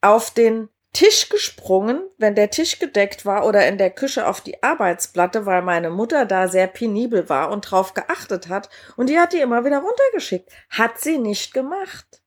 [0.00, 4.62] auf den Tisch gesprungen, wenn der Tisch gedeckt war oder in der Küche auf die
[4.62, 8.68] Arbeitsplatte, weil meine Mutter da sehr penibel war und drauf geachtet hat.
[8.96, 10.50] Und die hat die immer wieder runtergeschickt.
[10.70, 12.22] Hat sie nicht gemacht.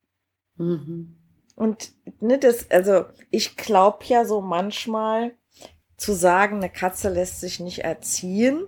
[0.58, 1.16] Mhm.
[1.56, 5.32] Und ne, das, also ich glaube ja so manchmal
[5.98, 8.68] zu sagen, eine Katze lässt sich nicht erziehen.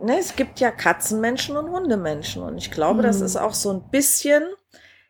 [0.00, 2.42] ne, es gibt ja Katzenmenschen und Hundemenschen.
[2.42, 3.24] Und ich glaube, das Mhm.
[3.26, 4.42] ist auch so ein bisschen.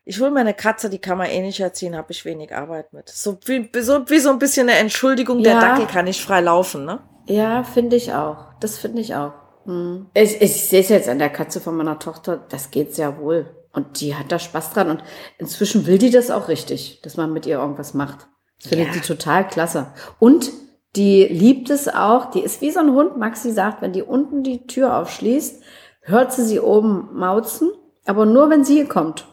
[0.05, 3.09] Ich will meine Katze, die kann man eh nicht erziehen, habe ich wenig Arbeit mit.
[3.09, 5.59] So wie, so wie so ein bisschen eine Entschuldigung, der Ja.
[5.59, 6.99] Dackel kann nicht frei laufen, ne?
[7.27, 8.53] Ja, finde ich auch.
[8.59, 9.33] Das finde ich auch.
[9.65, 10.05] Hm.
[10.13, 13.47] Ich, ich sehe es jetzt an der Katze von meiner Tochter, das geht sehr wohl.
[13.75, 14.89] Und die hat da Spaß dran.
[14.89, 15.03] Und
[15.37, 18.27] inzwischen will die das auch richtig, dass man mit ihr irgendwas macht.
[18.59, 18.93] Das findet Ja.
[18.93, 19.87] die total klasse.
[20.19, 20.51] Und
[20.95, 22.31] die liebt es auch.
[22.31, 23.17] Die ist wie so ein Hund.
[23.17, 25.61] Maxi sagt, wenn die unten die Tür aufschließt,
[26.01, 27.69] hört sie sie oben mauzen,
[28.05, 29.25] aber nur wenn sie kommt.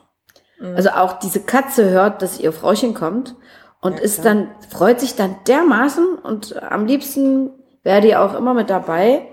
[0.59, 0.75] Mhm.
[0.75, 3.37] Also auch diese Katze hört, dass ihr Frauchen kommt
[3.81, 7.51] und Ja, ist dann, freut sich dann dermaßen und am liebsten
[7.85, 9.29] wäre die auch immer mit dabei.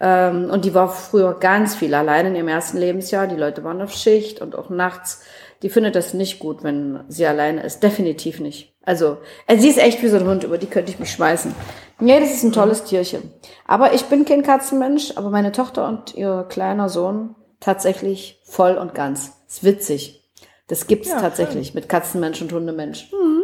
[0.00, 3.26] Ähm, und die war früher ganz viel allein in ihrem ersten Lebensjahr.
[3.26, 5.22] Die Leute waren auf Schicht und auch nachts.
[5.62, 7.82] Die findet das nicht gut, wenn sie alleine ist.
[7.82, 8.74] Definitiv nicht.
[8.84, 11.54] Also, äh, sie ist echt wie so ein Hund, über die könnte ich mich schmeißen.
[12.00, 13.32] Nee, das ist ein tolles Tierchen.
[13.66, 18.94] Aber ich bin kein Katzenmensch, aber meine Tochter und ihr kleiner Sohn tatsächlich voll und
[18.94, 19.32] ganz.
[19.48, 20.20] Ist witzig.
[20.68, 23.10] Das gibt's Ja, tatsächlich mit Katzenmensch und Hundemensch.
[23.12, 23.42] Mhm.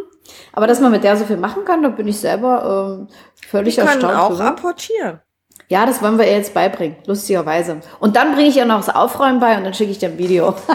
[0.53, 3.07] Aber dass man mit der so viel machen kann, da bin ich selber ähm,
[3.47, 4.15] völlig Die können erstaunt.
[4.15, 4.45] auch drüber.
[4.49, 5.21] apportieren.
[5.71, 7.79] Ja, das wollen wir ihr jetzt beibringen, lustigerweise.
[8.01, 10.17] Und dann bringe ich ihr noch das Aufräumen bei und dann schicke ich dir ein
[10.17, 10.53] Video.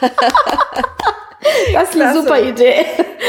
[0.00, 0.08] Ja.
[1.74, 2.22] das ist eine Klasse.
[2.22, 2.86] super Idee.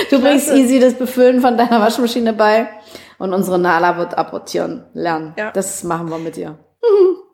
[0.09, 0.61] Du bringst Klasse.
[0.61, 2.69] easy das Befüllen von deiner Waschmaschine bei
[3.17, 5.33] und unsere Nala wird apportieren lernen.
[5.37, 5.51] Ja.
[5.51, 6.57] Das machen wir mit ihr.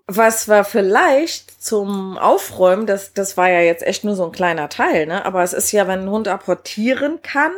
[0.08, 4.70] Was wir vielleicht zum Aufräumen, das, das war ja jetzt echt nur so ein kleiner
[4.70, 5.24] Teil, ne?
[5.26, 7.52] Aber es ist ja, wenn ein Hund apportieren kann.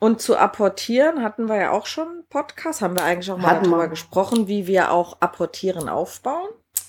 [0.00, 3.64] Und zu apportieren hatten wir ja auch schon Podcast, haben wir eigentlich auch mal Hatten
[3.64, 3.88] darüber wir.
[3.88, 6.48] gesprochen, wie wir auch apportieren aufbauen.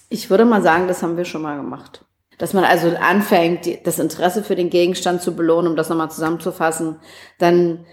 [0.10, 2.06] Ich würde mal sagen, das haben wir schon mal gemacht.
[2.38, 7.00] Dass man also anfängt, das Interesse für den Gegenstand zu belohnen, um das nochmal zusammenzufassen.
[7.40, 7.86] Dann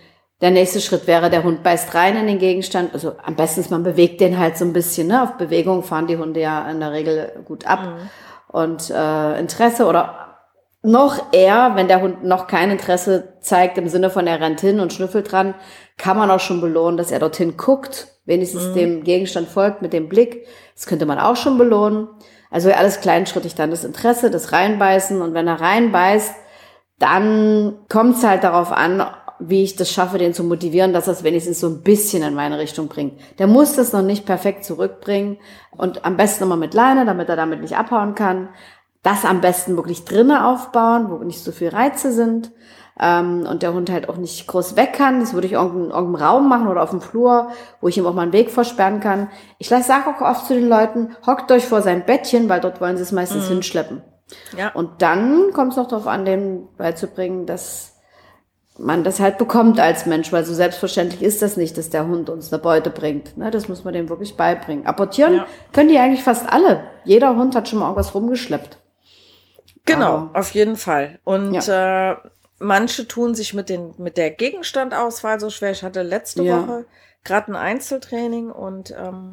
[0.42, 2.92] der nächste Schritt wäre, der Hund beißt rein in den Gegenstand.
[2.92, 5.08] Also am besten ist, man bewegt den halt so ein bisschen.
[5.08, 5.22] Ne?
[5.22, 7.96] Auf Bewegung fahren die Hunde ja in der Regel gut ab.
[8.48, 10.25] Und äh, Interesse oder
[10.86, 14.80] noch eher, wenn der Hund noch kein Interesse zeigt, im Sinne von er rennt hin
[14.80, 15.54] und schnüffelt dran,
[15.98, 20.08] kann man auch schon belohnen, dass er dorthin guckt, wenigstens dem Gegenstand folgt mit dem
[20.08, 20.46] Blick.
[20.74, 22.08] Das könnte man auch schon belohnen.
[22.50, 25.20] Also alles kleinschrittig dann das Interesse, das Reinbeißen.
[25.20, 26.34] Und wenn er reinbeißt,
[26.98, 29.06] dann kommt es halt darauf an,
[29.38, 32.34] wie ich das schaffe, den zu motivieren, dass er es wenigstens so ein bisschen in
[32.34, 33.20] meine Richtung bringt.
[33.38, 35.38] Der muss das noch nicht perfekt zurückbringen
[35.76, 38.48] und am besten immer mit Leine, damit er damit nicht abhauen kann.
[39.06, 42.50] Das am besten wirklich drinnen aufbauen, wo nicht so viel Reize sind
[43.00, 45.20] ähm, und der Hund halt auch nicht groß weg kann.
[45.20, 48.14] Das würde ich irgendeinen, irgendeinen Raum machen oder auf dem Flur, wo ich ihm auch
[48.14, 49.28] mal einen Weg versperren kann.
[49.58, 52.96] Ich sage auch oft zu den Leuten, hockt euch vor sein Bettchen, weil dort wollen
[52.96, 54.02] sie es meistens hinschleppen.
[54.58, 54.70] Ja.
[54.72, 57.92] Und dann kommt es noch darauf an, dem beizubringen, dass
[58.76, 62.28] man das halt bekommt als Mensch, weil so selbstverständlich ist das nicht, dass der Hund
[62.28, 63.36] uns eine Beute bringt.
[63.38, 64.84] Ne, das muss man dem wirklich beibringen.
[64.84, 65.46] Apportieren Ja.
[65.72, 66.80] können die eigentlich fast alle.
[67.04, 68.78] Jeder Hund hat schon mal irgendwas rumgeschleppt.
[69.86, 71.18] Genau, Aber- auf jeden Fall.
[71.24, 72.14] Und äh,
[72.58, 75.70] manche tun sich mit, den, mit der Gegenstandauswahl so schwer.
[75.70, 76.60] Ich hatte letzte Ja.
[76.62, 76.84] Woche
[77.24, 79.32] gerade ein Einzeltraining und ähm,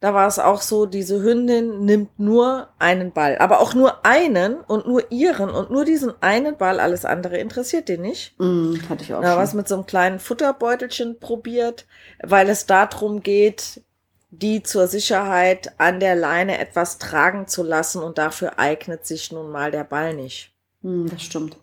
[0.00, 4.54] da war es auch so, diese Hündin nimmt nur einen Ball, aber auch nur einen
[4.60, 8.38] und nur ihren und nur diesen einen Ball, alles andere interessiert den nicht.
[8.38, 9.38] Mm, hatte ich auch Da schon.
[9.38, 11.86] was mit so einem kleinen Futterbeutelchen probiert,
[12.22, 13.82] weil es darum geht,
[14.30, 19.50] die zur Sicherheit an der Leine etwas tragen zu lassen und dafür eignet sich nun
[19.50, 20.52] mal der Ball nicht.
[20.82, 21.56] Mm, das stimmt.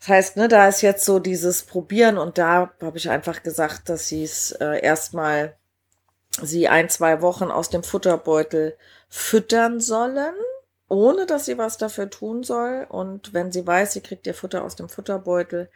[0.00, 3.88] Das heißt, ne, da ist jetzt so dieses Probieren und da habe ich einfach gesagt,
[3.88, 5.56] dass sie es äh, erstmal
[6.40, 8.76] sie ein, zwei Wochen aus dem Futterbeutel
[9.08, 10.34] füttern sollen,
[10.88, 12.86] ohne dass sie was dafür tun soll.
[12.88, 15.68] Und wenn sie weiß, sie kriegt ihr Futter aus dem Futterbeutel,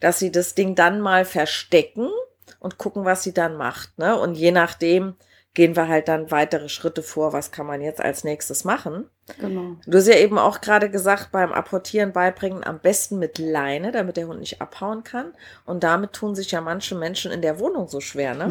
[0.00, 2.10] dass sie das Ding dann mal verstecken
[2.58, 3.96] und gucken, was sie dann macht.
[3.98, 4.18] Ne?
[4.18, 5.14] Und je nachdem
[5.54, 9.08] gehen wir halt dann weitere Schritte vor, was kann man jetzt als nächstes machen.
[9.40, 9.76] Genau.
[9.86, 14.16] Du hast ja eben auch gerade gesagt, beim Apportieren beibringen am besten mit Leine, damit
[14.16, 15.32] der Hund nicht abhauen kann.
[15.64, 18.50] Und damit tun sich ja manche Menschen in der Wohnung so schwer, ne?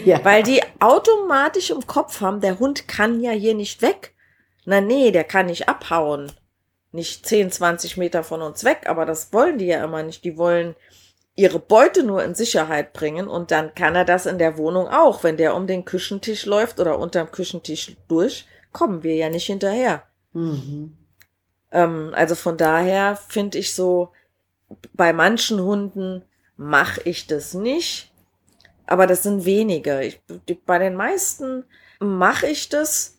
[0.04, 0.24] ja.
[0.24, 4.14] Weil die automatisch im Kopf haben, der Hund kann ja hier nicht weg.
[4.64, 6.32] Na nee, der kann nicht abhauen.
[6.92, 10.24] Nicht 10, 20 Meter von uns weg, aber das wollen die ja immer nicht.
[10.24, 10.76] Die wollen
[11.34, 15.24] ihre Beute nur in Sicherheit bringen und dann kann er das in der Wohnung auch.
[15.24, 20.02] Wenn der um den Küchentisch läuft oder unterm Küchentisch durch, kommen wir ja nicht hinterher.
[20.32, 20.96] Mhm.
[21.70, 24.12] Ähm, also von daher finde ich so,
[24.92, 26.22] bei manchen Hunden
[26.56, 28.12] mache ich das nicht,
[28.86, 30.02] aber das sind wenige.
[30.02, 30.20] Ich,
[30.66, 31.64] bei den meisten
[31.98, 33.18] mache ich das.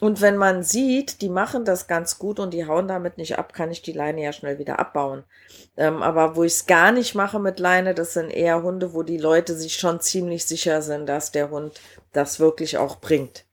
[0.00, 3.52] Und wenn man sieht, die machen das ganz gut und die hauen damit nicht ab,
[3.52, 5.24] kann ich die Leine ja schnell wieder abbauen.
[5.76, 9.02] Ähm, aber wo ich es gar nicht mache mit Leine, das sind eher Hunde, wo
[9.02, 11.78] die Leute sich schon ziemlich sicher sind, dass der Hund
[12.12, 13.44] das wirklich auch bringt.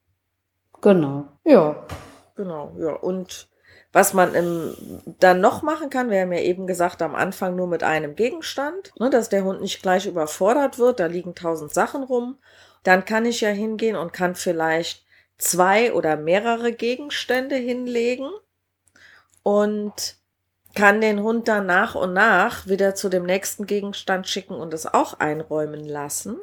[0.82, 1.26] Genau.
[1.44, 1.86] Ja.
[2.36, 2.94] Genau, ja.
[2.94, 3.50] Und
[3.92, 4.76] was man im,
[5.20, 8.94] dann noch machen kann, wir haben ja eben gesagt, am Anfang nur mit einem Gegenstand,
[9.00, 12.38] ne, dass der Hund nicht gleich überfordert wird, da liegen tausend Sachen rum.
[12.84, 15.07] Dann kann ich ja hingehen und kann vielleicht
[15.38, 18.30] zwei oder mehrere Gegenstände hinlegen
[19.44, 20.16] und
[20.76, 24.86] kann den Hund dann nach und nach wieder zu dem nächsten Gegenstand schicken und es
[24.86, 26.38] auch einräumen lassen.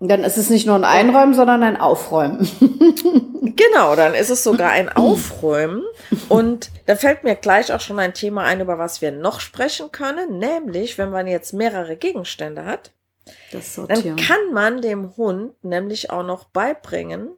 [0.00, 2.48] Dann ist es nicht nur ein Einräumen, sondern ein Aufräumen.
[3.56, 5.82] genau, dann ist es sogar ein Aufräumen.
[6.28, 9.90] Und da fällt mir gleich auch schon ein Thema ein, über was wir noch sprechen
[9.90, 12.92] können, nämlich wenn man jetzt mehrere Gegenstände hat,
[13.88, 17.30] dann kann man dem Hund nämlich auch noch beibringen,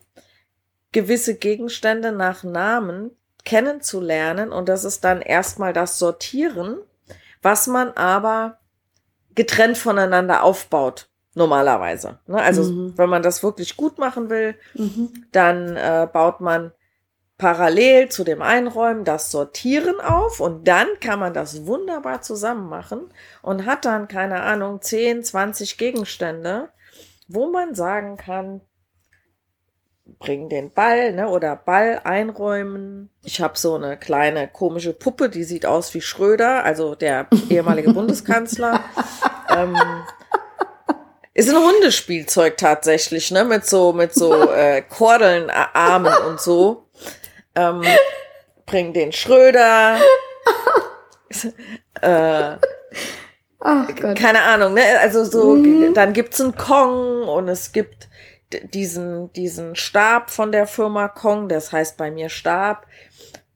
[0.92, 3.10] gewisse Gegenstände nach Namen
[3.44, 4.52] kennenzulernen.
[4.52, 6.78] Und das ist dann erstmal das Sortieren,
[7.42, 8.58] was man aber
[9.34, 12.18] getrennt voneinander aufbaut normalerweise.
[12.26, 12.40] Ne?
[12.40, 12.94] Also mhm.
[12.96, 15.26] wenn man das wirklich gut machen will, mhm.
[15.32, 16.72] dann äh, baut man
[17.38, 23.08] parallel zu dem Einräumen das Sortieren auf und dann kann man das wunderbar zusammen machen
[23.40, 26.68] und hat dann, keine Ahnung, 10, 20 Gegenstände,
[27.28, 28.60] wo man sagen kann,
[30.20, 33.10] bring den Ball ne, oder Ball einräumen.
[33.24, 37.92] Ich habe so eine kleine komische Puppe, die sieht aus wie Schröder, also der ehemalige
[37.92, 38.84] Bundeskanzler.
[39.48, 39.76] ähm,
[41.32, 43.44] ist ein Hundespielzeug tatsächlich, ne?
[43.44, 46.86] Mit so, mit so äh, Kordeln, Armen und so.
[47.54, 47.82] Ähm,
[48.66, 50.00] bring den Schröder.
[52.02, 52.56] äh,
[53.62, 54.18] Ach Gott.
[54.18, 54.82] Keine Ahnung, ne?
[55.00, 55.94] Also so, mhm.
[55.94, 58.09] dann gibt's einen Kong und es gibt
[58.52, 62.86] diesen, diesen Stab von der Firma Kong, das heißt bei mir Stab.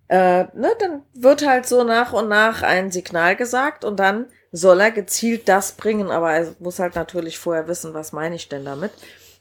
[0.09, 4.80] Äh, ne, dann wird halt so nach und nach ein Signal gesagt und dann soll
[4.80, 8.64] er gezielt das bringen, aber er muss halt natürlich vorher wissen, was meine ich denn
[8.64, 8.92] damit.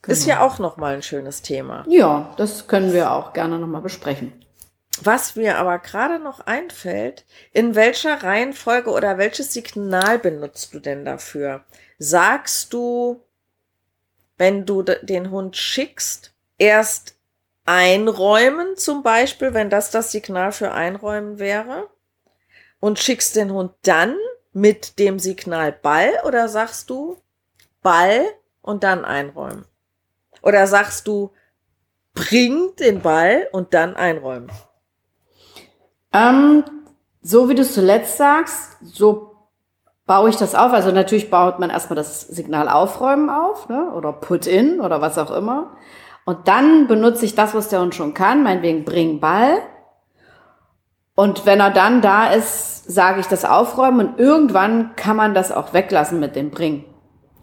[0.01, 0.13] Genau.
[0.13, 1.85] Ist ja auch nochmal ein schönes Thema.
[1.87, 4.33] Ja, das können wir auch gerne nochmal besprechen.
[5.01, 11.05] Was mir aber gerade noch einfällt, in welcher Reihenfolge oder welches Signal benutzt du denn
[11.05, 11.63] dafür?
[11.99, 13.23] Sagst du,
[14.37, 17.15] wenn du den Hund schickst, erst
[17.65, 21.89] einräumen zum Beispiel, wenn das das Signal für einräumen wäre?
[22.79, 24.17] Und schickst den Hund dann
[24.51, 27.17] mit dem Signal Ball oder sagst du
[27.81, 28.25] Ball
[28.61, 29.65] und dann einräumen?
[30.41, 31.31] Oder sagst du
[32.13, 34.51] bring den Ball und dann einräumen?
[36.11, 36.63] Ähm,
[37.21, 39.32] so wie du es zuletzt sagst, so
[40.05, 40.73] baue ich das auf.
[40.73, 43.91] Also natürlich baut man erstmal das Signal aufräumen auf ne?
[43.93, 45.71] oder put in oder was auch immer.
[46.25, 49.61] Und dann benutze ich das, was der Hund schon kann, meinetwegen bring Ball.
[51.15, 55.51] Und wenn er dann da ist, sage ich das aufräumen und irgendwann kann man das
[55.51, 56.85] auch weglassen mit dem Bringen.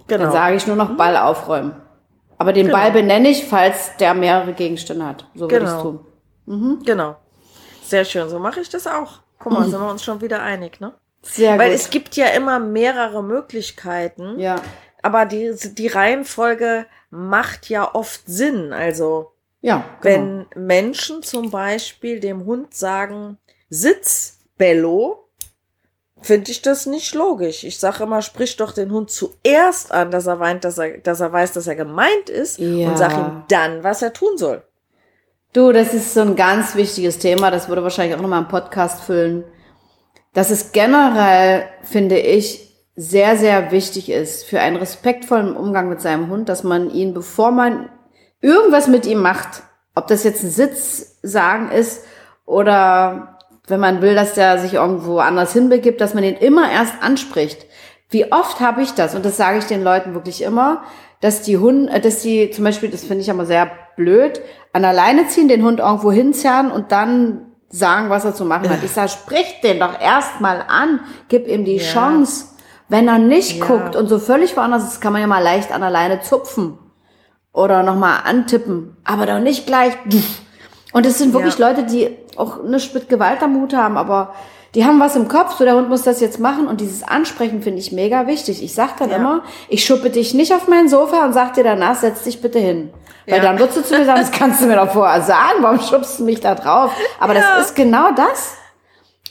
[0.07, 0.25] Genau.
[0.25, 1.77] Dann sage ich nur noch Ball aufräumen.
[2.37, 2.79] Aber den genau.
[2.79, 5.27] Ball benenne ich, falls der mehrere Gegenstände hat.
[5.35, 6.01] So würde ich es tun.
[6.47, 6.83] Mhm.
[6.85, 7.17] Genau.
[7.83, 8.29] Sehr schön.
[8.29, 9.21] So mache ich das auch.
[9.39, 9.71] Guck mal, mhm.
[9.71, 10.95] sind wir uns schon wieder einig, ne?
[11.23, 11.81] Sehr Weil gut.
[11.81, 14.39] es gibt ja immer mehrere Möglichkeiten.
[14.39, 14.57] Ja.
[15.03, 18.73] Aber die, die Reihenfolge macht ja oft Sinn.
[18.73, 20.15] Also, ja, genau.
[20.15, 25.29] wenn Menschen zum Beispiel dem Hund sagen, Sitz, Bello,
[26.23, 27.65] finde ich das nicht logisch.
[27.65, 31.21] Ich sage immer, sprich doch den Hund zuerst an, dass er weint, dass er, dass
[31.21, 32.89] er weiß, dass er gemeint ist ja.
[32.89, 34.63] und sag ihm dann, was er tun soll.
[35.53, 37.51] Du, das ist so ein ganz wichtiges Thema.
[37.51, 39.45] Das würde wahrscheinlich auch nochmal einen Podcast füllen.
[40.33, 46.29] Dass es generell, finde ich, sehr, sehr wichtig ist für einen respektvollen Umgang mit seinem
[46.29, 47.89] Hund, dass man ihn, bevor man
[48.41, 49.63] irgendwas mit ihm macht,
[49.95, 52.05] ob das jetzt ein Sitz sagen ist
[52.45, 56.95] oder wenn man will, dass der sich irgendwo anders hinbegibt, dass man ihn immer erst
[57.01, 57.67] anspricht.
[58.11, 60.83] Wie oft habe ich das, und das sage ich den Leuten wirklich immer,
[61.21, 64.41] dass die Hunde, äh, dass die zum Beispiel, das finde ich immer sehr blöd,
[64.73, 68.83] an alleine ziehen, den Hund irgendwo hinzerren und dann sagen, was er zu machen hat.
[68.83, 71.93] Ich sage, sprich den doch erstmal an, gib ihm die ja.
[71.93, 72.47] Chance.
[72.89, 73.65] Wenn er nicht ja.
[73.65, 76.77] guckt und so völlig woanders ist, kann man ja mal leicht an alleine zupfen
[77.53, 79.95] oder nochmal antippen, aber doch nicht gleich.
[80.93, 81.69] Und es sind wirklich ja.
[81.69, 84.35] Leute, die auch nichts mit Gewalt am Hut haben, aber
[84.75, 87.63] die haben was im Kopf, so der Hund muss das jetzt machen und dieses Ansprechen
[87.63, 88.63] finde ich mega wichtig.
[88.63, 89.17] Ich sag dann ja.
[89.17, 92.59] immer, ich schuppe dich nicht auf mein Sofa und sag dir danach, setz dich bitte
[92.59, 92.91] hin.
[93.27, 93.43] Weil ja.
[93.43, 96.21] dann würdest du zu mir sagen, das kannst du mir doch vorher sagen, warum schubst
[96.21, 96.93] du mich da drauf?
[97.19, 97.41] Aber ja.
[97.41, 98.57] das ist genau das.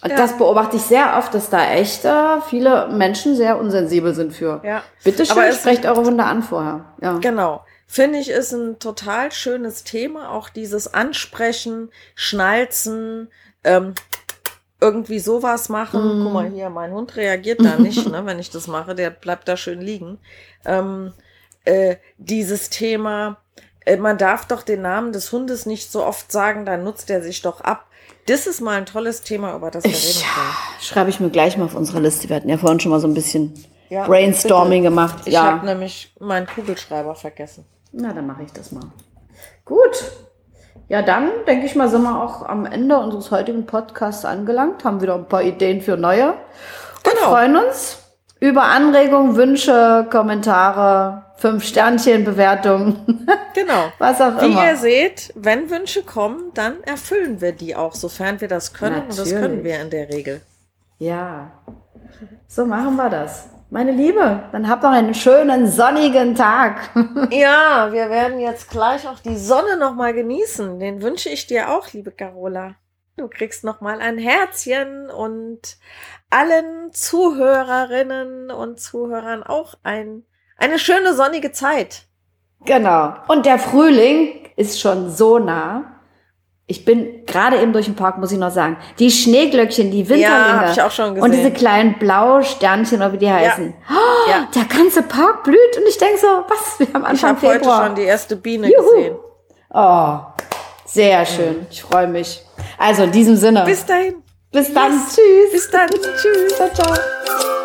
[0.01, 4.31] Und das beobachte ich sehr oft, dass da echt äh, viele Menschen sehr unsensibel sind
[4.31, 4.61] für.
[4.63, 4.81] Ja.
[5.03, 6.85] Bitte schön, sprecht eure Hunde an vorher.
[7.01, 7.17] Ja.
[7.19, 10.29] Genau finde ich, ist ein total schönes Thema.
[10.29, 13.29] Auch dieses Ansprechen, Schnalzen,
[13.63, 13.95] ähm,
[14.81, 16.19] irgendwie sowas machen.
[16.19, 16.23] Mm.
[16.23, 18.95] Guck mal hier, mein Hund reagiert da nicht, ne, wenn ich das mache.
[18.95, 20.19] Der bleibt da schön liegen.
[20.65, 21.13] Ähm,
[21.65, 23.37] äh, dieses Thema,
[23.85, 27.21] äh, man darf doch den Namen des Hundes nicht so oft sagen, dann nutzt er
[27.21, 27.87] sich doch ab.
[28.25, 30.53] Das ist mal ein tolles Thema, über das wir reden können.
[30.81, 32.29] schreibe ich mir gleich mal auf unsere Liste.
[32.29, 33.53] Wir hatten ja vorhin schon mal so ein bisschen
[33.89, 34.91] Ja, Brainstorming bitte.
[34.91, 35.21] gemacht.
[35.25, 35.43] Ich ja.
[35.43, 37.65] habe nämlich meinen Kugelschreiber vergessen.
[37.91, 38.85] Na, dann mache ich das mal.
[39.65, 40.11] Gut.
[40.89, 45.01] Ja, dann denke ich mal, sind wir auch am Ende unseres heutigen Podcasts angelangt, haben
[45.01, 46.31] wieder ein paar Ideen für neue.
[46.31, 46.37] Und
[47.03, 47.29] Genau.
[47.29, 47.99] freuen uns
[48.39, 53.91] über Anregungen, Wünsche, Kommentare, fünf Sternchen, Bewertungen, Genau.
[53.99, 54.65] was auch Wie immer.
[54.67, 59.03] ihr seht, wenn Wünsche kommen, dann erfüllen wir die auch, sofern wir das können.
[59.03, 59.39] Und das Natürlich.
[59.41, 60.41] können wir in der Regel.
[60.97, 61.51] Ja,
[62.47, 63.47] so machen wir das.
[63.71, 66.89] Meine Liebe, dann habt noch einen schönen sonnigen Tag.
[67.31, 70.79] Ja, wir werden jetzt gleich auch die Sonne noch mal genießen.
[70.79, 72.75] Den wünsche ich dir auch, liebe Carola.
[73.17, 75.77] Du kriegst noch mal ein Herzchen und
[76.31, 80.23] allen Zuhörerinnen und Zuhörern auch ein,
[80.57, 82.07] eine schöne sonnige Zeit.
[82.65, 83.13] Genau.
[83.27, 85.98] Und der Frühling ist schon so nah.
[86.71, 88.77] Ich bin gerade eben durch den Park, muss ich noch sagen.
[88.99, 90.61] Die Schneeglöckchen, die Winterlinge.
[90.67, 91.53] hab ich auch schon Und diese gesehen.
[91.55, 93.73] kleinen Blausternchen, oder wie die heißen.
[93.89, 94.47] Oh, Ja.
[94.55, 96.79] Der ganze Park blüht und ich denke so, was?
[96.79, 97.85] Wir haben Ich Anfang habe heute Februar.
[97.87, 98.83] schon die erste Biene Juhu.
[98.95, 99.15] gesehen.
[99.73, 100.17] oh,
[100.85, 101.65] sehr schön.
[101.71, 102.43] Ich freue mich.
[102.77, 103.63] Also in diesem Sinne.
[103.65, 104.15] Bis dahin.
[104.51, 104.91] Bis dann.
[104.93, 105.15] Yes.
[105.15, 105.51] Tschüss.
[105.51, 105.89] Bis dann.
[106.21, 106.55] Tschüss.
[106.55, 107.58] Ciao, ciao.